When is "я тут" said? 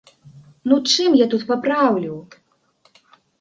1.23-1.45